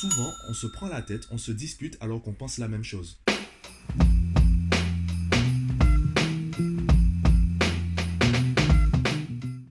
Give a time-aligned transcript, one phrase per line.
[0.00, 3.18] souvent, on se prend la tête, on se dispute alors qu'on pense la même chose.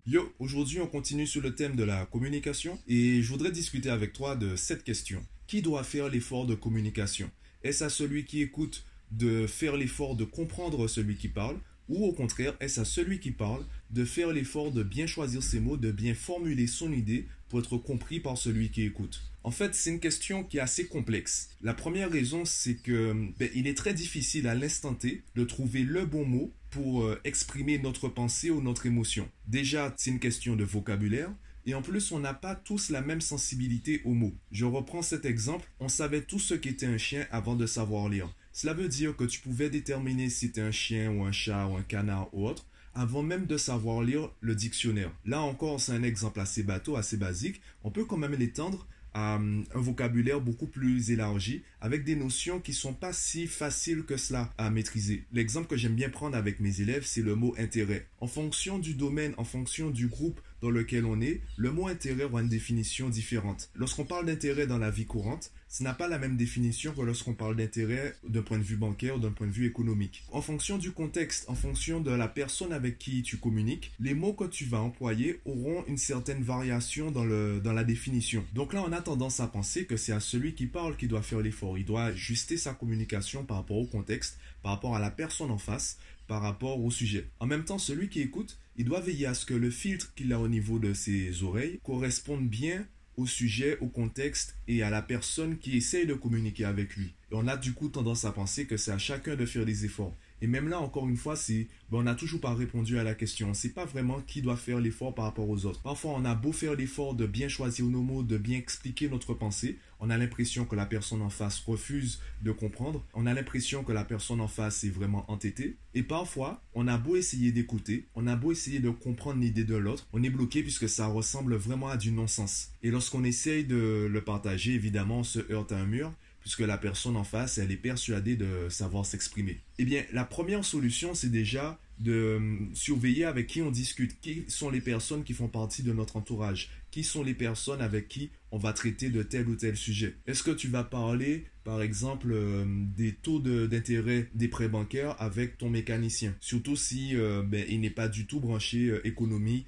[0.07, 4.13] Yo, aujourd'hui on continue sur le thème de la communication et je voudrais discuter avec
[4.13, 5.23] toi de cette question.
[5.46, 7.30] Qui doit faire l'effort de communication?
[7.62, 12.14] Est-ce à celui qui écoute de faire l'effort de comprendre celui qui parle ou au
[12.14, 15.92] contraire, est-ce à celui qui parle de faire l'effort de bien choisir ses mots, de
[15.92, 19.21] bien formuler son idée pour être compris par celui qui écoute?
[19.46, 21.50] En fait, c'est une question qui est assez complexe.
[21.61, 25.83] La première raison, c'est que ben, il est très difficile à l'instant T de trouver
[25.83, 29.29] le bon mot pour euh, exprimer notre pensée ou notre émotion.
[29.46, 31.32] Déjà, c'est une question de vocabulaire.
[31.68, 34.33] Et en plus, on n'a pas tous la même sensibilité aux mots.
[34.52, 35.69] Je reprends cet exemple.
[35.80, 38.33] On savait tous ce qu'était un chien avant de savoir lire.
[38.52, 41.75] Cela veut dire que tu pouvais déterminer si c'était un chien ou un chat ou
[41.75, 45.11] un canard ou autre avant même de savoir lire le dictionnaire.
[45.25, 47.61] Là encore, c'est un exemple assez bateau, assez basique.
[47.83, 52.94] On peut quand même l'étendre un vocabulaire beaucoup plus élargi avec des notions qui sont
[52.94, 55.25] pas si faciles que cela à maîtriser.
[55.31, 58.08] L'exemple que j'aime bien prendre avec mes élèves, c'est le mot intérêt.
[58.19, 62.41] En fonction du domaine, en fonction du groupe lequel on est, le mot intérêt aura
[62.41, 63.69] une définition différente.
[63.75, 67.33] Lorsqu'on parle d'intérêt dans la vie courante, ce n'a pas la même définition que lorsqu'on
[67.33, 70.23] parle d'intérêt d'un point de vue bancaire ou d'un point de vue économique.
[70.31, 74.33] En fonction du contexte, en fonction de la personne avec qui tu communiques, les mots
[74.33, 78.45] que tu vas employer auront une certaine variation dans, le, dans la définition.
[78.53, 81.21] Donc là, on a tendance à penser que c'est à celui qui parle qui doit
[81.21, 81.77] faire l'effort.
[81.77, 85.58] Il doit ajuster sa communication par rapport au contexte, par rapport à la personne en
[85.58, 87.29] face, par rapport au sujet.
[87.39, 90.33] En même temps, celui qui écoute, il doit veiller à ce que le filtre qu'il
[90.33, 92.85] a au niveau de ses oreilles corresponde bien
[93.17, 97.13] au sujet, au contexte et à la personne qui essaye de communiquer avec lui.
[97.31, 99.85] Et on a du coup tendance à penser que c'est à chacun de faire des
[99.85, 100.15] efforts.
[100.41, 103.16] Et même là, encore une fois, c'est, ben, on n'a toujours pas répondu à la
[103.16, 103.53] question.
[103.53, 105.81] Sait pas vraiment qui doit faire l'effort par rapport aux autres.
[105.81, 109.33] Parfois, on a beau faire l'effort de bien choisir nos mots, de bien expliquer notre
[109.33, 109.80] pensée.
[110.00, 113.03] On a l'impression que la personne en face refuse de comprendre.
[113.14, 115.77] On a l'impression que la personne en face est vraiment entêtée.
[115.94, 119.76] Et parfois, on a beau essayer d'écouter, on a beau essayer de comprendre l'idée de
[119.76, 122.71] l'autre, on est bloqué puisque ça ressemble vraiment à du non-sens.
[122.83, 126.11] Et lorsqu'on essaye de le partager, évidemment, on se heurte à un mur
[126.45, 129.62] puisque la personne en face, elle est persuadée de savoir s'exprimer.
[129.80, 132.40] Eh bien, la première solution, c'est déjà de euh,
[132.76, 136.70] surveiller avec qui on discute, qui sont les personnes qui font partie de notre entourage,
[136.92, 140.14] qui sont les personnes avec qui on va traiter de tel ou tel sujet?
[140.28, 142.64] Est-ce que tu vas parler, par exemple, euh,
[142.96, 146.36] des taux d'intérêt des prêts bancaires avec ton mécanicien?
[146.42, 149.66] Surtout si euh, ben, il n'est pas du tout branché économie.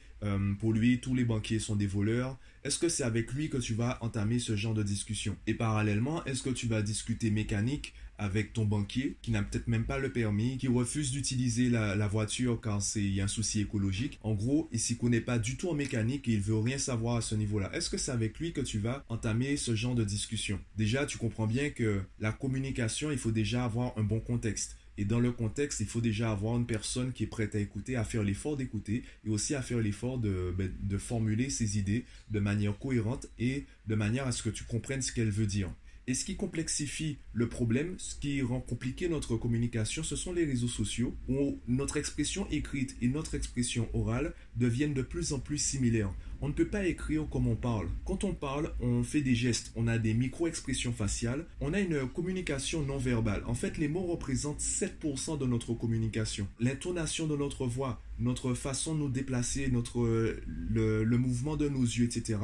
[0.60, 2.38] Pour lui, tous les banquiers sont des voleurs.
[2.64, 5.38] Est-ce que c'est avec lui que tu vas entamer ce genre de discussion?
[5.48, 9.86] Et parallèlement, est-ce que tu vas discuter mécanique avec ton banquier qui n'a peut-être même
[9.86, 14.20] pas le permis, qui refuse d'utiliser la, voiture car c'est un souci écologique?
[14.22, 17.18] En gros, il s'y connaît pas du tout en mécanique et il veut rien savoir
[17.18, 17.70] à ce niveau-là.
[17.74, 20.60] Est-ce que c'est avec lui que tu vas entamer ce genre de discussion?
[20.76, 24.78] Déjà, tu comprends bien que la communication, il faut déjà avoir un bon contexte.
[24.98, 27.96] Et dans le contexte, il faut déjà avoir une personne qui est prête à écouter,
[27.96, 32.40] à faire l'effort d'écouter et aussi à faire l'effort de, ben, formuler ses idées de
[32.40, 35.70] manière cohérente et de manière à ce que tu comprennes ce qu'elle veut dire.
[36.10, 40.46] Et ce qui complexifie le problème, ce qui rend compliqué notre communication, ce sont les
[40.46, 45.58] réseaux sociaux où notre expression écrite et notre expression orale deviennent de plus en plus
[45.58, 46.14] similaires.
[46.40, 47.90] On ne peut pas écrire comme on parle.
[48.06, 52.08] Quand on parle, on fait des gestes, on a des micro-expressions faciales, on a une
[52.08, 53.44] communication non verbale.
[53.46, 56.48] En fait, les mots représentent 7% de notre communication.
[56.62, 60.08] L'intonation de notre voix, notre façon de nous déplacer, notre,
[60.48, 62.38] le, le mouvement de nos yeux, etc.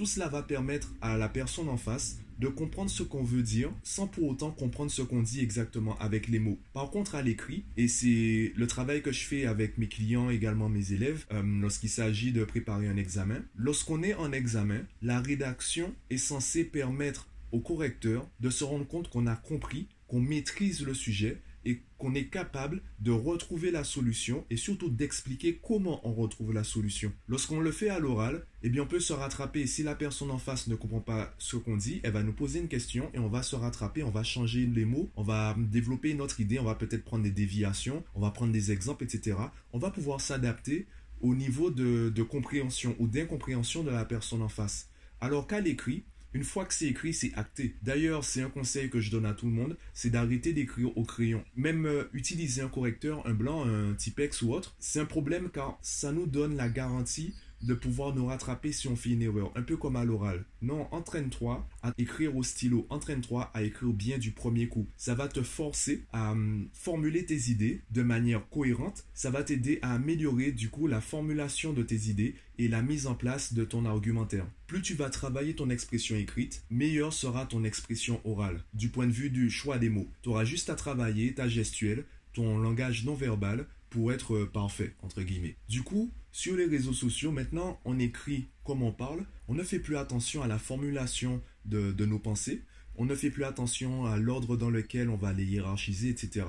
[0.00, 3.70] Tout cela va permettre à la personne en face de comprendre ce qu'on veut dire
[3.82, 6.58] sans pour autant comprendre ce qu'on dit exactement avec les mots.
[6.72, 10.70] Par contre, à l'écrit, et c'est le travail que je fais avec mes clients, également
[10.70, 15.94] mes élèves, euh, lorsqu'il s'agit de préparer un examen, lorsqu'on est en examen, la rédaction
[16.08, 20.94] est censée permettre au correcteur de se rendre compte qu'on a compris, qu'on maîtrise le
[20.94, 26.52] sujet et qu'on est capable de retrouver la solution et surtout d'expliquer comment on retrouve
[26.52, 27.12] la solution.
[27.28, 29.66] Lorsqu'on le fait à l'oral, eh bien on peut se rattraper.
[29.66, 32.60] Si la personne en face ne comprend pas ce qu'on dit, elle va nous poser
[32.60, 36.10] une question et on va se rattraper, on va changer les mots, on va développer
[36.10, 39.36] une autre idée, on va peut-être prendre des déviations, on va prendre des exemples, etc.
[39.72, 40.86] On va pouvoir s'adapter
[41.20, 44.88] au niveau de, de compréhension ou d'incompréhension de la personne en face.
[45.20, 47.76] Alors qu'à l'écrit, une fois que c'est écrit, c'est acté.
[47.82, 51.04] D'ailleurs, c'est un conseil que je donne à tout le monde, c'est d'arrêter d'écrire au
[51.04, 51.44] crayon.
[51.56, 55.78] Même euh, utiliser un correcteur, un blanc, un Tipex ou autre, c'est un problème car
[55.82, 59.62] ça nous donne la garantie de pouvoir nous rattraper si on fait une erreur, un
[59.62, 60.44] peu comme à l'oral.
[60.62, 64.86] Non, entraîne-toi à écrire au stylo, entraîne-toi à écrire bien du premier coup.
[64.96, 69.78] Ça va te forcer à hum, formuler tes idées de manière cohérente, ça va t'aider
[69.82, 73.64] à améliorer du coup la formulation de tes idées et la mise en place de
[73.64, 74.46] ton argumentaire.
[74.66, 79.12] Plus tu vas travailler ton expression écrite, meilleure sera ton expression orale, du point de
[79.12, 80.08] vue du choix des mots.
[80.22, 84.94] Tu auras juste à travailler ta gestuelle, ton langage non verbal pour être euh, parfait,
[85.02, 85.56] entre guillemets.
[85.68, 89.80] Du coup, sur les réseaux sociaux, maintenant, on écrit comme on parle, on ne fait
[89.80, 92.62] plus attention à la formulation de, nos pensées,
[92.96, 96.46] on ne fait plus attention à l'ordre dans lequel on va les hiérarchiser, etc.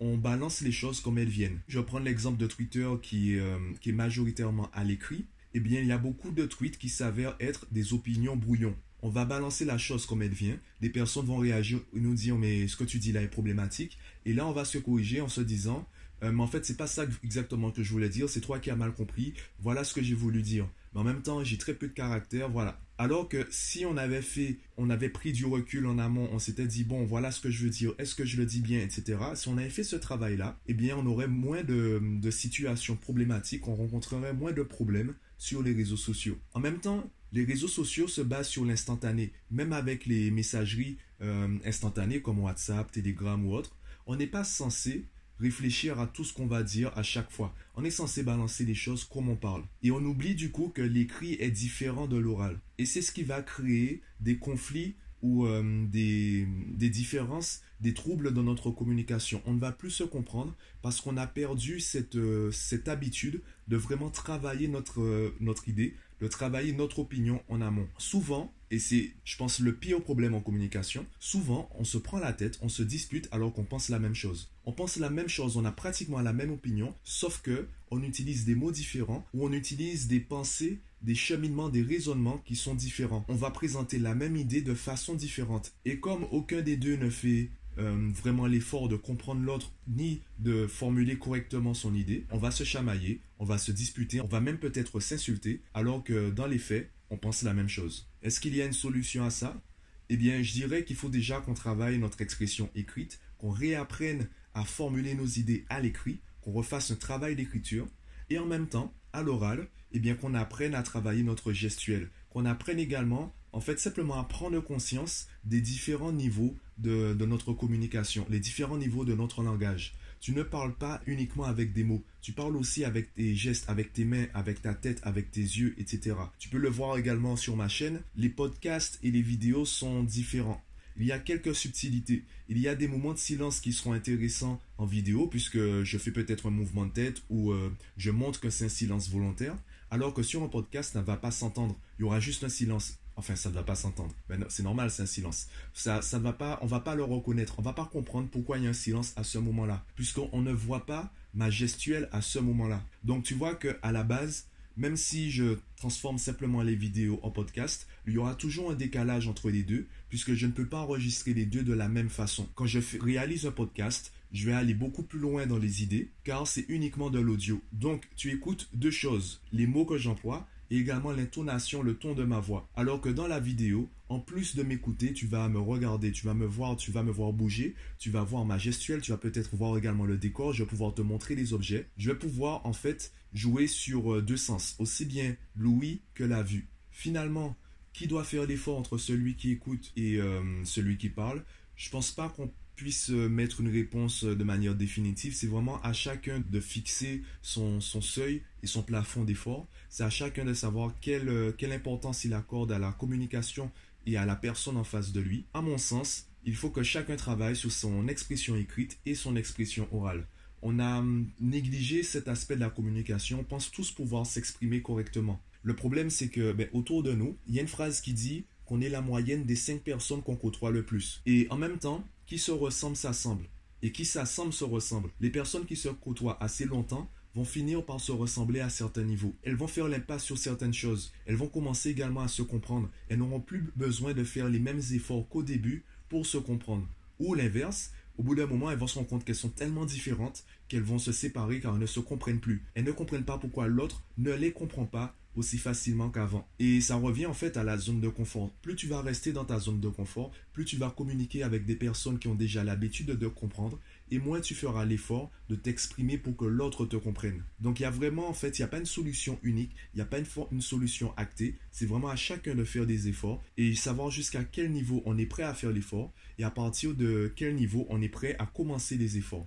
[0.00, 1.60] On balance les choses comme elles viennent.
[1.68, 5.26] Je prendre l'exemple de Twitter qui, euh, qui est majoritairement à l'écrit.
[5.54, 9.10] Eh bien, il y a beaucoup de tweets qui s'avèrent être des opinions brouillons on
[9.10, 10.58] va balancer la chose comme elle vient.
[10.80, 13.98] Des personnes vont réagir, nous dire mais ce que tu dis là est problématique.
[14.24, 15.86] Et là, on va se corriger en se disant
[16.22, 18.70] euh, mais en fait, c'est pas ça exactement que je voulais dire, c'est toi qui
[18.70, 20.68] as mal compris, voilà ce que j'ai voulu dire.
[20.92, 22.80] Mais en même temps, j'ai très peu de caractère, voilà.
[22.96, 26.66] Alors que si on avait fait, on avait pris du recul en amont, on s'était
[26.66, 29.18] dit, bon, voilà ce que je veux dire, est-ce que je le dis bien, etc.
[29.34, 32.00] Si on avait fait ce travail-là, eh bien, on aurait moins de,
[32.30, 36.38] situations problématiques, on rencontrerait moins de problèmes sur les réseaux sociaux.
[36.54, 41.48] En même temps, les réseaux sociaux se basent sur l'instantané, même avec les messageries euh,
[41.64, 43.76] instantanées comme WhatsApp, Telegram ou autre.
[44.06, 45.04] On n'est pas censé
[45.40, 47.54] réfléchir à tout ce qu'on va dire à chaque fois.
[47.76, 49.62] On est censé balancer les choses comme on parle.
[49.82, 52.58] Et on oublie du coup que l'écrit est différent de l'oral.
[52.78, 56.46] Et c'est ce qui va créer des conflits ou euh, des,
[56.88, 59.42] différences, des troubles dans notre communication.
[59.46, 62.52] On ne va plus se comprendre parce qu'on a perdu cette, euh,
[62.86, 67.88] habitude de vraiment travailler notre, euh, notre idée, de travailler notre opinion en amont.
[67.98, 72.32] Souvent, et c'est, je pense, le pire problème en communication, souvent, on se prend la
[72.32, 74.50] tête, on se dispute alors qu'on pense la même chose.
[74.66, 78.44] On pense la même chose, on a pratiquement la même opinion, sauf que on utilise
[78.44, 83.24] des mots différents ou on utilise des pensées, des cheminements, des raisonnements qui sont différents.
[83.28, 85.72] On va présenter la même idée de façon différente.
[85.84, 90.66] Et comme aucun des deux ne fait euh, vraiment l'effort de comprendre l'autre ni de
[90.66, 94.58] formuler correctement son idée, on va se chamailler, on va se disputer, on va même
[94.58, 98.08] peut-être s'insulter, alors que dans les faits, on pense la même chose.
[98.22, 99.60] Est-ce qu'il y a une solution à ça?
[100.08, 104.64] Eh bien, je dirais qu'il faut déjà qu'on travaille notre expression écrite, qu'on réapprenne à
[104.64, 107.86] formuler nos idées à l'écrit, qu'on refasse un travail d'écriture,
[108.30, 112.44] et en même temps, à l'oral, eh bien qu'on apprenne à travailler notre gestuelle, qu'on
[112.44, 118.40] apprenne également en fait simplement à prendre conscience des différents niveaux de, notre communication, les
[118.40, 119.94] différents niveaux de notre langage.
[120.20, 123.92] Tu ne parles pas uniquement avec des mots, tu parles aussi avec tes gestes, avec
[123.92, 126.16] tes mains, avec ta tête, avec tes yeux, etc.
[126.38, 130.62] Tu peux le voir également sur ma chaîne, les podcasts et les vidéos sont différents.
[130.98, 132.24] Il y a quelques subtilités.
[132.48, 136.10] Il y a des moments de silence qui seront intéressants en vidéo puisque je fais
[136.10, 139.56] peut-être un mouvement de tête ou euh, je montre que c'est un silence volontaire.
[139.90, 141.78] Alors que sur un podcast, ça ne va pas s'entendre.
[141.98, 142.98] Il y aura juste un silence.
[143.18, 144.14] Enfin, ça ne va pas s'entendre.
[144.48, 145.48] C'est normal, c'est un silence.
[145.74, 147.56] Ça, ça ne va pas, on va pas le reconnaître.
[147.58, 150.52] On va pas comprendre pourquoi il y a un silence à ce moment-là, puisqu'on ne
[150.52, 152.80] voit pas ma gestuelle à ce moment-là.
[153.02, 157.32] Donc, tu vois que à la base, même si je transforme simplement les vidéos en
[157.32, 160.78] podcast, il y aura toujours un décalage entre les deux, puisque je ne peux pas
[160.78, 162.48] enregistrer les deux de la même façon.
[162.54, 166.46] Quand je réalise un podcast, je vais aller beaucoup plus loin dans les idées, car
[166.46, 167.60] c'est uniquement de l'audio.
[167.72, 172.24] Donc, tu écoutes deux choses, les mots que j'emploie et également l'intonation, le ton de
[172.24, 172.68] ma voix.
[172.76, 176.34] Alors que dans la vidéo, en plus de m'écouter, tu vas me regarder, tu vas
[176.34, 179.54] me voir, tu vas me voir bouger, tu vas voir ma gestuelle, tu vas peut-être
[179.56, 181.88] voir également le décor, je vais pouvoir te montrer les objets.
[181.96, 186.42] Je vais pouvoir en fait jouer sur euh, deux sens, aussi bien l'ouïe que la
[186.42, 186.68] vue.
[186.90, 187.56] Finalement,
[187.92, 191.44] qui doit faire l'effort entre celui qui écoute et euh, celui qui parle?
[191.76, 195.34] Je pense pas qu'on puisse euh, mettre une réponse de manière définitive.
[195.34, 199.66] C'est vraiment à chacun de fixer son, seuil et son plafond d'effort.
[199.90, 203.70] C'est à chacun de savoir quelle, quelle importance il accorde à la communication
[204.06, 205.44] et à la personne en face de lui.
[205.52, 209.88] À mon sens, il faut que chacun travaille sur son expression écrite et son expression
[209.92, 210.26] orale
[210.62, 213.40] on a hum, négligé cet aspect de la communication.
[213.40, 215.40] On pense tous pouvoir s'exprimer correctement.
[215.62, 218.44] Le problème, c'est que ben, autour de nous, il y a une phrase qui dit
[218.64, 221.22] qu'on est la moyenne des cinq personnes qu'on côtoie le plus.
[221.26, 223.46] Et en même temps, qui se ressemble s'assemble.
[223.80, 225.08] Et qui s'assemble se ressemble.
[225.18, 229.34] Les personnes qui se côtoient assez longtemps vont finir par se ressembler à certains niveaux.
[229.42, 231.12] Elles vont faire l'impasse sur certaines choses.
[231.24, 232.90] Elles vont commencer également à se comprendre.
[233.08, 236.86] Elles n'auront plus besoin de faire les mêmes efforts qu'au début pour se comprendre.
[237.18, 240.44] Ou l'inverse, au bout d'un moment, elles vont se rendre compte qu'elles sont tellement différentes
[240.68, 242.62] qu'elles vont se séparer car elles ne se comprennent plus.
[242.74, 246.48] Elles ne comprennent pas pourquoi l'autre ne les comprend pas aussi facilement qu'avant.
[246.58, 248.50] Et ça revient en fait à la zone de confort.
[248.62, 251.76] Plus tu vas rester dans ta zone de confort, plus tu vas communiquer avec des
[251.76, 253.78] personnes qui ont déjà l'habitude de comprendre
[254.10, 257.44] et moins tu feras l'effort de t'exprimer pour que l'autre te comprenne.
[257.60, 259.98] Donc il y a vraiment, en fait, il n'y a pas une solution unique, il
[259.98, 263.42] n'y a pas une, une solution actée, c'est vraiment à chacun de faire des efforts
[263.56, 267.32] et savoir jusqu'à quel niveau on est prêt à faire l'effort et à partir de
[267.36, 269.46] quel niveau on est prêt à commencer les efforts.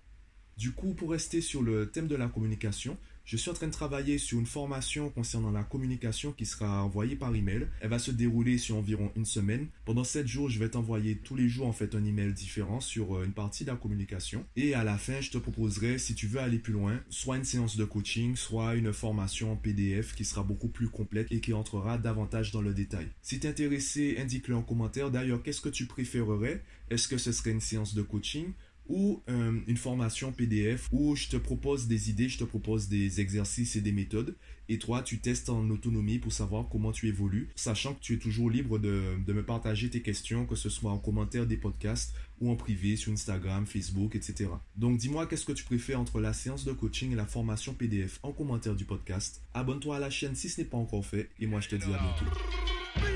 [0.57, 2.97] Du coup, pour rester sur le thème de la communication,
[3.31, 7.15] je suis en train de travailler sur une formation concernant la communication qui sera envoyée
[7.15, 7.65] par email.
[7.79, 9.67] Elle va se dérouler sur environ une semaine.
[9.85, 13.15] Pendant 7 jours, je vais t'envoyer tous les jours en fait un email différent sur
[13.15, 14.43] euh, une partie de la communication.
[14.57, 17.45] Et à la fin, je te proposerai, si tu veux aller plus loin, soit une
[17.45, 21.53] séance de coaching, soit une formation en PDF qui sera beaucoup plus complète et qui
[21.53, 23.07] entrera davantage dans le détail.
[23.21, 25.09] Si tu es intéressé, indique-le en commentaire.
[25.09, 26.61] D'ailleurs, qu'est-ce que tu préférerais?
[26.89, 28.51] Est-ce que ce serait une séance de coaching
[28.91, 33.21] ou euh, une formation PDF où je te propose des idées, je te propose des
[33.21, 34.35] exercices et des méthodes.
[34.67, 38.17] Et toi, tu testes en autonomie pour savoir comment tu évolues, sachant que tu es
[38.17, 42.13] toujours libre de, de me partager tes questions, que ce soit en commentaire des podcasts
[42.41, 44.49] ou en privé sur Instagram, Facebook, etc.
[44.75, 48.19] Donc dis-moi qu'est-ce que tu préfères entre la séance de coaching et la formation PDF
[48.23, 49.41] en commentaire du podcast?
[49.53, 51.93] Abonne-toi à la chaîne si ce n'est pas encore fait et moi je te dis
[51.93, 53.10] à bientôt.